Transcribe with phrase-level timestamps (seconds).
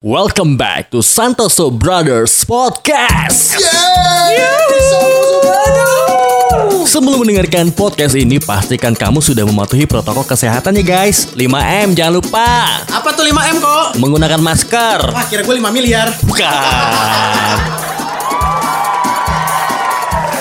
[0.00, 3.60] Welcome back to Santoso Brothers Podcast.
[6.88, 11.28] Sebelum mendengarkan podcast ini, pastikan kamu sudah mematuhi protokol kesehatan ya guys.
[11.36, 12.80] 5M jangan lupa.
[12.88, 14.00] Apa tuh 5M kok?
[14.00, 15.12] Menggunakan masker.
[15.12, 17.89] Wah kira gue 5 miliar Bukan.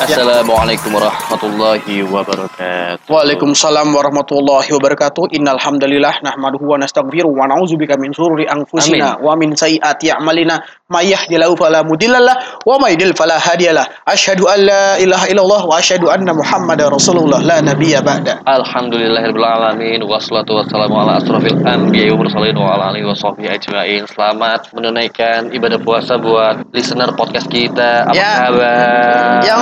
[0.10, 3.06] Assalamualaikum warahmatullahi wabarakatuh.
[3.06, 5.38] Waalaikumsalam warahmatullahi wabarakatuh.
[5.38, 11.14] Innal hamdalillah nahmaduhu wa nastaghfiruh wa na'udzubika min syururi anfusina wa min sayyiati a'malina may
[11.14, 16.10] yahdihillahu fala mudhillalah wa may yudlil fala hadiyalah asyhadu an la ilaha illallah wa asyhadu
[16.10, 22.58] anna muhammadar rasulullah la nabiyya ba'da Alhamdulillahirabbil alamin wassalatu wassalamu ala asrofil anbiya'i wa mursalin
[22.58, 24.02] wa ala alihi washabbihi ajmain.
[24.10, 28.10] Selamat menunaikan ibadah puasa buat listener podcast kita.
[28.10, 28.50] Apa Ya.
[28.50, 29.46] kabar?
[29.46, 29.62] Yang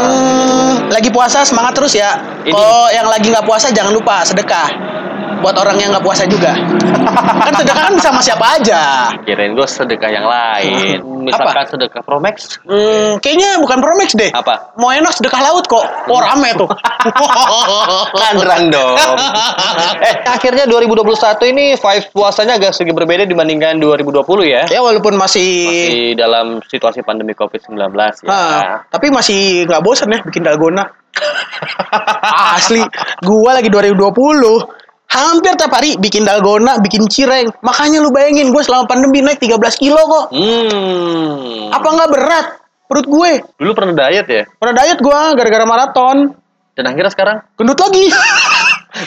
[0.95, 4.95] lagi puasa semangat terus ya Kalau yang lagi nggak puasa jangan lupa sedekah
[5.37, 6.55] Buat orang yang nggak puasa juga
[7.45, 10.97] Kan sedekah kan sama siapa aja kirain gue sedekah yang lain.
[11.23, 14.29] Misalkan sedekah Promax Hmm, kayaknya bukan Promax deh.
[14.33, 14.75] apa?
[14.77, 15.85] Mau enak sedekah laut kok.
[16.11, 16.69] Oh rame tuh.
[18.21, 18.95] Kan random.
[20.07, 24.63] eh, akhirnya 2021 ini vibe puasanya agak sedikit berbeda dibandingkan 2020 ya.
[24.69, 27.77] ya walaupun masih, Masih dalam situasi pandemi Covid-19
[28.25, 28.29] ya.
[28.29, 30.85] Ah, tapi masih nggak bosan ya bikin dalgona.
[32.57, 32.83] Asli,
[33.25, 34.76] gua lagi 2020
[35.07, 37.49] hampir tiap hari bikin dalgona, bikin cireng.
[37.63, 40.25] Makanya lu bayangin gue selama pandemi naik 13 kilo kok.
[40.35, 41.71] Hmm.
[41.71, 42.47] Apa nggak berat
[42.87, 43.31] perut gue?
[43.59, 44.43] Dulu pernah diet ya?
[44.47, 46.35] Pernah diet gua gara-gara maraton.
[46.77, 48.05] Dan akhirnya sekarang Gendut lagi.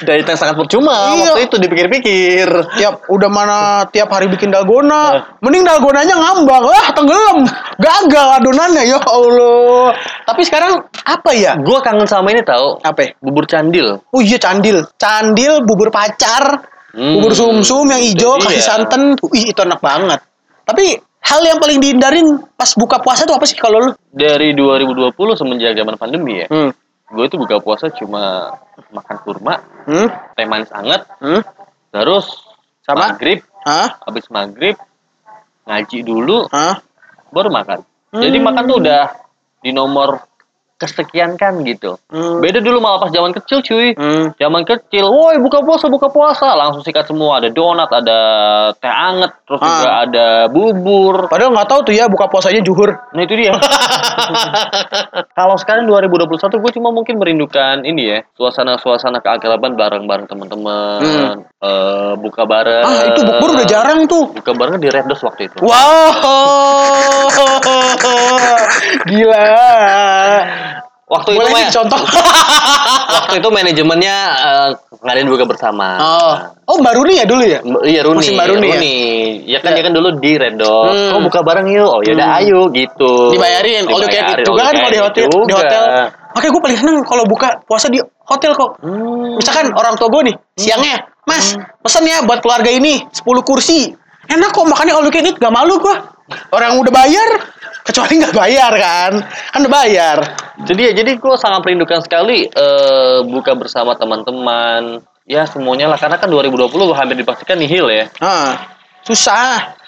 [0.00, 1.34] diet yang sangat percuma Iya.
[1.34, 2.46] waktu itu dipikir-pikir.
[2.74, 7.38] tiap udah mana tiap hari bikin dalgona mending dalgonanya ngambang ah tenggelam
[7.76, 13.44] gagal adonannya ya Allah tapi sekarang apa ya Gua kangen sama ini tahu apa bubur
[13.44, 13.98] candil.
[14.06, 17.14] oh iya candil candil bubur pacar Hmm.
[17.14, 18.50] bubur sumsum yang hijau Iya.
[18.50, 20.18] kasih santan Wih, itu enak banget
[20.66, 25.14] tapi hal yang paling dihindarin pas buka puasa tuh apa sih kalau lu Dari 2020
[25.32, 26.50] semenjak zaman pandemi ya.
[26.50, 26.70] hmm.
[27.10, 28.54] Gue itu buka puasa cuma
[28.94, 30.06] makan kurma, Hmm?
[30.38, 31.42] teh manis anget, Hmm?
[31.90, 32.30] terus
[32.86, 33.12] Sama?
[33.12, 33.98] maghrib, Hah?
[34.06, 34.78] habis maghrib
[35.66, 36.78] ngaji dulu, Hah?
[37.30, 37.82] baru makan.
[38.10, 38.46] Jadi Hmm.
[38.46, 39.02] makan tuh udah
[39.58, 40.29] di nomor
[40.80, 42.00] kesekian kan gitu.
[42.08, 42.40] Hmm.
[42.40, 43.92] Beda dulu malah pas zaman kecil cuy.
[43.92, 44.32] Hmm.
[44.40, 46.56] Zaman kecil, woi buka puasa, buka puasa.
[46.56, 47.36] Langsung sikat semua.
[47.36, 48.18] Ada donat, ada
[48.80, 49.68] teh anget, terus Ah.
[49.68, 51.28] juga ada bubur.
[51.28, 52.88] Padahal nggak tahu tuh ya buka puasanya juhur.
[53.12, 53.52] Nah itu dia.
[55.38, 58.18] Kalau sekarang 2021 gue cuma mungkin merindukan ini ya.
[58.40, 61.00] Suasana-suasana keakraban bareng-bareng teman-teman.
[61.60, 62.84] Eh, buka bareng.
[62.88, 64.32] Ah itu bukber udah jarang tuh.
[64.32, 65.60] Buka bareng di Red Doors waktu itu.
[65.60, 66.08] Wow,
[69.10, 69.69] gila.
[71.10, 72.00] Waktu itu Boleh Maya, nih contoh.
[73.18, 74.68] waktu itu manajemennya eh,
[75.02, 75.98] ngadain buka bersama.
[75.98, 76.34] oh,
[76.66, 77.58] oh baru nih ya dulu ya.
[77.60, 78.78] M- Iya Runi, Musim baru nih ya?
[78.78, 78.96] Runi.
[79.44, 79.82] Ya, kan Ya.
[79.82, 80.94] kan dulu di Red Doors.
[80.94, 81.10] Hmm.
[81.12, 81.90] Oh buka bareng yuk.
[81.90, 83.34] Oh yaudah ayo gitu.
[83.34, 85.24] Dibayarin, all you can eat juga kan kalau di can hotel.
[85.24, 85.58] eat Di juga.
[85.58, 85.82] hotel.
[86.30, 88.70] Makanya gue paling seneng kalau buka puasa di hotel kok.
[88.78, 89.34] Hmm.
[89.34, 90.94] Misalkan orang tua gue nih siangnya,
[91.26, 93.90] Mas, pesen ya buat keluarga ini 10 kursi.
[94.24, 95.96] Enak kok makannya all you can eat, gak malu gue.
[96.48, 97.28] Orang udah bayar,
[97.90, 100.18] kecuali nggak bayar kan, kan udah bayar.
[100.62, 105.02] Jadi ya, jadi gue sangat merindukan sekali eh, buka bersama teman-teman.
[105.26, 108.10] Ya semuanya lah, karena kan 2020 hampir dipastikan nihil ya.
[108.18, 108.74] Ah,
[109.06, 109.78] susah.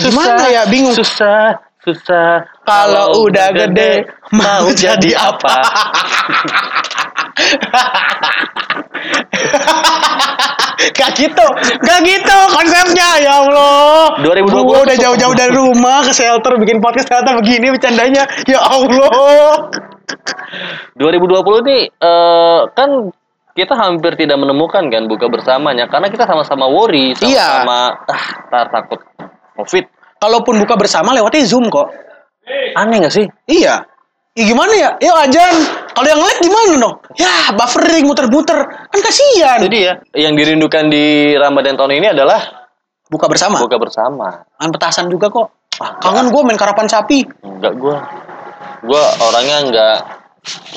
[0.00, 0.96] Gimana ya, bingung.
[0.96, 2.48] Susah, susah.
[2.64, 5.56] Kalau udah gede, mau jadi apa?
[10.90, 11.46] Gak gitu,
[11.84, 14.16] gak gitu konsepnya ya Allah.
[14.24, 18.24] 2020 Gua udah jauh-jauh dari rumah ke shelter bikin podcast ternyata begini bercandanya.
[18.48, 19.68] Ya Allah.
[20.96, 22.90] 2020 nih eh, kan
[23.52, 27.64] kita hampir tidak menemukan kan buka bersamanya karena kita sama-sama worry, Iya.
[27.64, 27.78] sama-sama
[28.08, 29.00] ah tar takut
[29.56, 29.84] covid.
[30.20, 31.92] Kalaupun buka bersama lewatnya Zoom kok.
[32.76, 33.26] Aneh gak sih?
[33.48, 33.84] Iya.
[34.32, 34.90] Ya gimana ya?
[35.00, 35.54] Ya ajan.
[35.90, 36.94] Kalau yang lag gimana dong?
[37.18, 38.58] Ya buffering muter-muter.
[38.88, 39.58] Kan kasihan.
[39.60, 42.40] Jadi ya, yang dirindukan di Ramadan tahun ini adalah
[43.10, 43.58] Buka bersama.
[43.58, 44.46] buka bersama.
[44.62, 45.50] Main petasan juga kok.
[45.98, 47.26] Kangen gue main karapan sapi.
[47.42, 47.98] Enggak gua.
[48.86, 49.96] Gua orangnya enggak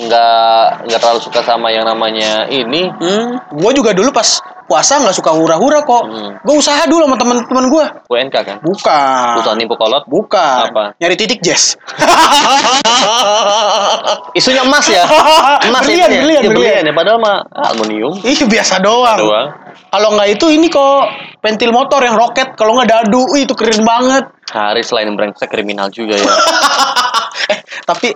[0.02, 2.90] enggak enggak terlalu suka sama yang namanya ini.
[2.90, 4.42] Hmm, gue juga dulu pas
[4.74, 6.04] puasa nggak suka hura-hura kok.
[6.10, 6.34] Hmm.
[6.42, 7.86] Gue usaha dulu sama teman-teman gue.
[8.10, 8.58] WNK kan.
[8.66, 9.34] Bukan.
[9.38, 10.02] Usaha nipu kolot.
[10.10, 10.74] Bukan.
[10.74, 10.98] Apa?
[10.98, 11.78] Nyari titik jazz.
[14.34, 15.06] Isunya emas ya.
[15.70, 16.22] Emas Berlian, itu ya.
[16.26, 16.84] berlian, Ya, berlian.
[16.90, 16.94] ya.
[16.98, 17.38] Padahal mah
[17.70, 19.18] aluminium Ih biasa doang.
[19.22, 19.48] doang.
[19.94, 21.06] Kalau nggak itu ini kok
[21.38, 22.58] pentil motor yang roket.
[22.58, 24.26] Kalau nggak dadu, Wih, itu keren banget.
[24.50, 26.26] Haris selain brengsek kriminal juga ya.
[27.54, 28.10] eh tapi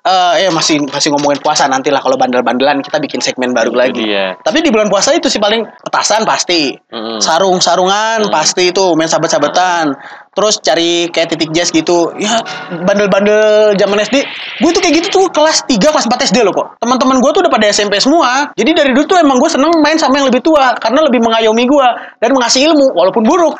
[0.00, 3.76] eh ya masih masih ngomongin puasa nanti lah kalau bandel-bandelan kita bikin segmen baru Itu
[3.76, 4.00] lagi.
[4.02, 4.32] dia.
[4.36, 6.72] Tapi di bulan puasa itu sih paling petasan pasti.
[6.88, 7.20] Mm-mm.
[7.20, 9.92] Sarung-sarungan pasti itu main sabet-sabetan.
[10.30, 12.14] terus cari kayak titik jazz gitu.
[12.16, 12.38] Ya
[12.86, 14.22] bandel-bandel zaman SD.
[14.58, 16.78] Gue tuh kayak gitu tuh kelas 3 kelas 4 SD loh kok.
[16.78, 18.46] Teman-teman gue tuh udah pada SMP semua.
[18.54, 21.66] Jadi dari dulu tuh emang gue seneng main sama yang lebih tua karena lebih mengayomi
[21.66, 21.88] gue
[22.18, 23.58] dan mengasih ilmu walaupun buruk.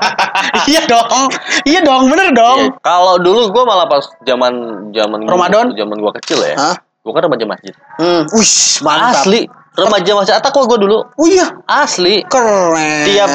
[0.70, 1.32] iya dong.
[1.64, 2.58] Iya dong, bener dong.
[2.60, 4.52] Iya, Kalau dulu gue malah pas zaman
[4.92, 5.32] zaman gua-
[5.72, 5.80] Ramadan?
[5.80, 6.54] zaman gue kecil ya.
[6.54, 6.76] Hah?
[7.02, 7.74] Gue kan remaja masjid.
[7.98, 8.52] Hmm, wih,
[8.86, 9.26] mantap.
[9.26, 9.40] Asli,
[9.74, 11.02] remaja masjid Atak kok gue dulu.
[11.18, 12.22] Oh iya, Asli.
[12.30, 13.02] keren.
[13.10, 13.30] Tiap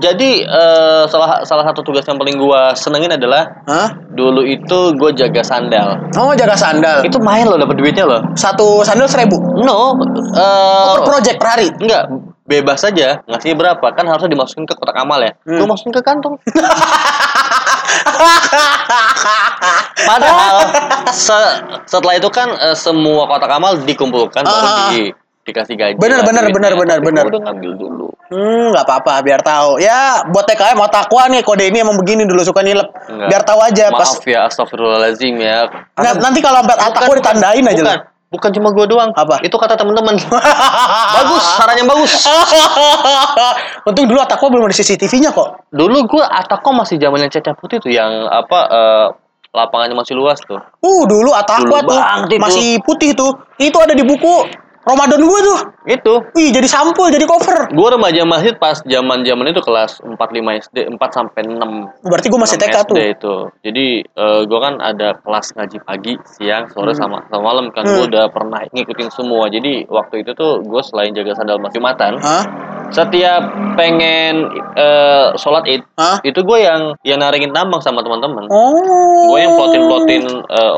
[0.00, 3.92] jadi eh, salah salah satu tugas yang paling gue senengin adalah Hah?
[4.16, 6.00] dulu itu gue jaga sandal.
[6.16, 7.04] Oh, jaga sandal.
[7.04, 8.20] Itu main loh dapat duitnya loh.
[8.32, 9.36] Satu sandal seribu.
[9.60, 10.00] No,
[10.32, 11.68] eh Per project per hari.
[11.76, 12.08] enggak
[12.44, 15.32] bebas saja ngasihnya berapa kan harusnya dimasukin ke kotak amal ya.
[15.44, 15.60] Hmm.
[15.60, 16.40] Gue masukin ke kantong.
[20.04, 20.56] Padahal
[21.10, 24.90] se- setelah itu kan eh, semua kotak amal dikumpulkan baru Ah.
[24.90, 25.00] di
[25.44, 25.94] dikasih gaji.
[25.96, 26.56] Bener, lah bener, duitnya.
[26.56, 27.22] bener, bener, Tapi bener.
[27.22, 28.06] gua udah ngambil dulu.
[28.24, 29.76] Hmm, nggak apa-apa, biar tahu.
[29.76, 32.88] Ya, buat TKM mau takwa nih kode ini emang begini dulu suka nilep.
[33.04, 33.28] Enggak.
[33.28, 35.68] Biar tahu aja pas Maaf ya, astagfirullahaladzim ya.
[35.92, 37.98] Nggak, nanti kalau sampai takwa ditandain aja bukan, loh.
[38.34, 39.14] Bukan cuma gue doang.
[39.14, 39.38] Apa?
[39.46, 40.18] Itu kata temen-temen.
[41.22, 42.12] bagus, sarannya bagus.
[43.88, 45.70] Untung dulu takwa belum ada CCTV-nya kok.
[45.70, 49.06] Dulu gue Atako masih zamannya Caca Putih tuh yang apa eh,
[49.54, 50.58] lapangannya masih luas tuh.
[50.82, 53.38] Uh, dulu Dulu tuh masih putih tuh.
[53.62, 55.58] Itu ada di buku Ramadan gue tuh.
[55.84, 57.68] Itu Wih, jadi sampul, jadi cover.
[57.68, 62.26] gue remaja masjid pas zaman zaman itu kelas 4 5 SD 4 sampai 6 Berarti
[62.28, 62.96] gue masih 6 TK SD tuh.
[63.00, 63.34] itu.
[63.64, 63.86] Jadi
[64.44, 67.84] gue kan ada kelas ngaji pagi, siang, sore sama sama malam kan.
[67.84, 67.96] Hmm.
[67.96, 69.48] Gue udah pernah ngikutin semua.
[69.48, 72.44] Jadi waktu itu tuh gue selain jaga sandal Jumatan, Hah?
[72.94, 73.42] Setiap
[73.74, 74.46] pengen
[74.78, 76.22] eh, sholat id, Hah?
[76.22, 78.46] itu gue yang yang naringin tambang sama teman-teman.
[78.48, 79.34] Oh.
[79.34, 80.22] Gue yang plotin plotin,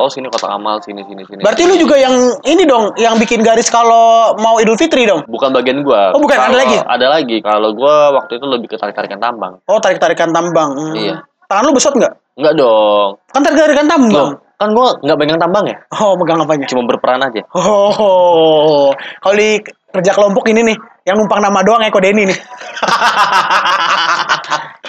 [0.01, 1.45] oh sini kotak amal, sini sini sini.
[1.45, 2.17] Berarti lu juga yang
[2.49, 5.29] ini dong, yang bikin garis kalau mau Idul Fitri dong.
[5.29, 6.03] bukan bagian gue.
[6.17, 6.77] Oh, bukan, ada lagi?
[6.81, 7.37] Ada lagi.
[7.45, 9.61] Kalau gue waktu itu lebih ke tarik tarikan tambang.
[9.69, 10.73] Oh, tarik-tarikan tambang.
[10.73, 10.97] Hmm.
[10.97, 11.15] Iya.
[11.47, 12.15] Tangan lu besot nggak?
[12.41, 13.11] Enggak dong.
[13.29, 14.13] Kan tarik-tarikan tambang.
[14.17, 15.77] Loh, kan gue nggak pegang tambang ya.
[16.01, 16.67] Oh, megang apanya?
[16.71, 17.43] Cuma berperan aja.
[17.53, 18.91] Oh,
[19.21, 19.61] kalau di
[19.93, 20.77] kerja kelompok ini nih,
[21.07, 22.35] yang numpang nama doang Eko Denny nih.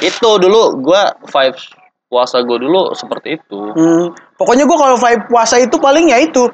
[0.09, 1.69] itu dulu gue vibes
[2.07, 3.59] puasa gue dulu seperti itu.
[3.75, 6.47] Hmm, pokoknya gua kalau vibe puasa itu paling ya itu.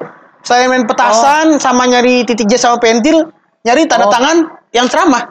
[0.44, 3.32] Saya main petasan sama nyari titik jas sama pentil,
[3.64, 4.12] nyari tanda Oh.
[4.12, 4.44] tangan
[4.76, 5.24] yang ceramah.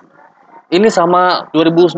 [0.74, 1.94] Ini sama 2019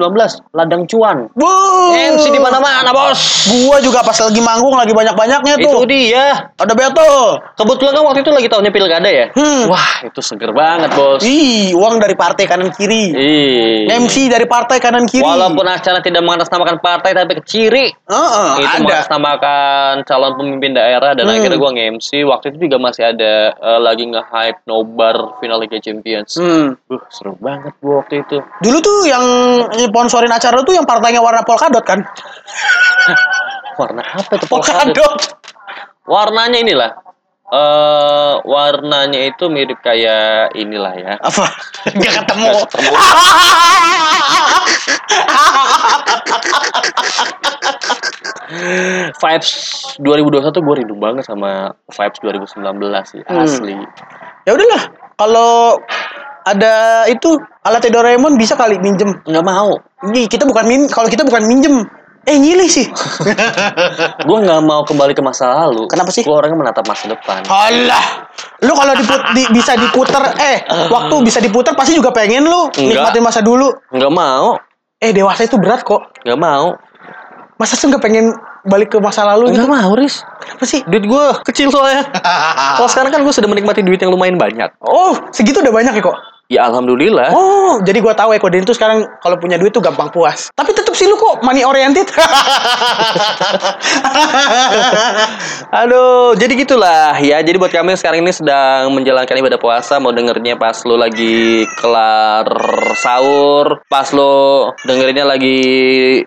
[0.51, 1.31] ladang cuan.
[1.31, 1.95] Wuh.
[1.95, 3.48] MC di mana-mana bos.
[3.48, 5.88] Gua juga pas lagi manggung lagi banyak-banyaknya Itu tuh.
[5.88, 6.51] dia.
[6.60, 7.39] Ada Beto.
[7.56, 9.31] Kebetulan kan waktu itu lagi tahunnya pilkada ya.
[9.31, 9.72] Hmm.
[9.72, 11.24] Wah itu seger banget bos.
[11.24, 13.16] Ih, uang dari partai kanan kiri.
[13.16, 13.88] Ih.
[13.88, 15.24] MC dari partai kanan kiri.
[15.24, 17.95] Walaupun acara tidak mengatasnamakan partai tapi keciri.
[17.95, 18.83] Heeh, itu ada.
[18.83, 21.39] mengatasnamakan calon pemimpin daerah dan Hmm.
[21.39, 26.36] akhirnya gua nge-MC waktu itu juga masih ada eh, lagi nge-hype nobar final Liga Champions.
[26.36, 26.75] Hmm.
[26.86, 28.44] Uh, seru banget gua waktu itu.
[28.65, 29.21] Dulu tuh yang
[29.77, 32.01] sponsorin acara tuh yang partainya warna polkadot kan?
[33.75, 34.47] Warna apa itu?
[34.50, 34.95] polkadot?
[34.95, 35.15] Polkadot.
[36.07, 36.91] Warnanya inilah.
[37.45, 41.13] eh warnanya itu mirip kayak inilah ya.
[41.21, 41.45] Apa?
[42.01, 42.45] Gak ketemu.
[42.50, 42.91] Nggak ketemu.
[49.15, 49.50] Vibes
[50.00, 52.62] 2021 gue rindu banget sama vibes 2019
[53.06, 53.41] sih, Hmm.
[53.44, 53.75] asli.
[54.45, 54.83] ya udahlah,
[55.17, 55.81] kalau
[56.45, 56.74] ada
[57.06, 59.18] itu alat Doraemon bisa kali minjem.
[59.25, 59.75] Nggak mau.
[60.06, 61.81] Nih, kita bukan min kalau kita bukan minjem.
[62.25, 62.89] Eh nyilih sih.
[64.27, 65.86] Gue nggak mau kembali ke masa lalu.
[65.86, 66.25] Kenapa sih?
[66.25, 67.46] Gue orangnya menatap masa depan.
[67.46, 68.25] Alah.
[68.62, 70.58] Lu kalau diput- di- bisa diputer eh
[70.89, 73.13] waktu bisa diputer pasti juga pengen lu Enggak.
[73.13, 73.70] nikmatin masa dulu.
[73.93, 74.58] Nggak mau.
[74.98, 76.01] Eh dewasa itu berat kok.
[76.25, 76.74] Nggak mau.
[77.55, 78.34] Masa sih nggak pengen
[78.65, 79.62] balik ke masa lalu gitu?
[79.62, 80.25] Nggak mau, Riz.
[80.41, 80.81] Kenapa sih?
[80.84, 82.03] Duit gue kecil soalnya.
[82.81, 84.74] Kalau sekarang kan gue sudah menikmati duit yang lumayan banyak.
[84.81, 86.17] Oh, segitu udah banyak ya kok.
[86.46, 87.34] Ya alhamdulillah.
[87.34, 90.54] Oh, jadi gua tahu Eko Den tuh sekarang kalau punya duit tuh gampang puas.
[90.54, 92.06] Tapi tetap sih lu kok money oriented.
[95.82, 97.42] Aduh, jadi gitulah ya.
[97.42, 101.66] Jadi buat kami yang sekarang ini sedang menjalankan ibadah puasa, mau dengernya pas lo lagi
[101.82, 102.46] kelar
[103.02, 105.58] sahur, pas lo dengerinnya lagi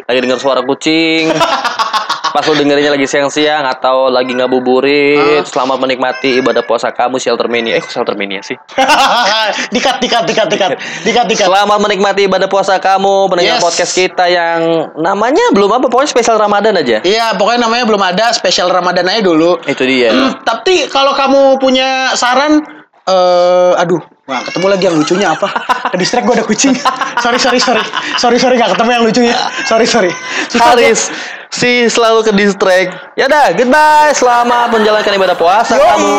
[0.02, 1.30] lagi denger suara kucing,
[2.34, 7.78] pas lo dengerinnya lagi siang-siang atau lagi ngabuburit, selamat menikmati ibadah puasa kamu shelter mania.
[7.78, 8.58] Eh, kok shelter mania sih?
[9.74, 10.70] dikat, dikat, dikat, dikat,
[11.04, 11.46] dikat, dikat.
[11.46, 13.62] Selamat menikmati ibadah puasa kamu, mendengar Yes.
[13.62, 14.60] podcast kita yang
[14.96, 17.04] namanya belum apa, pokoknya spesial Ramadan aja.
[17.04, 19.60] Iya, pokoknya namanya belum ada spesial Ramadan aja dulu.
[19.62, 20.10] Itu dia.
[20.10, 22.64] Hmm, tapi kalau kamu punya saran,
[23.04, 25.48] eh, aduh, wah ketemu lagi yang lucunya apa?
[25.88, 26.72] Ke distract gue ada kucing.
[27.20, 27.84] sorry, sorry, sorry,
[28.16, 29.36] sorry, sorry, nggak ketemu yang lucunya.
[29.64, 30.10] Sorry, sorry.
[30.48, 31.00] Susah gua- Haris
[31.48, 32.92] si selalu ke distract.
[33.16, 34.12] Ya dah, goodbye.
[34.12, 35.84] Selamat menjalankan ibadah puasa Yoi.
[35.86, 36.16] kamu.